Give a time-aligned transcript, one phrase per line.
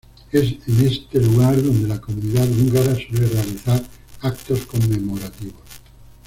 [0.31, 3.83] Es en este lugar donde la comunidad húngara suele realizar
[4.21, 5.53] actos conmemorativos.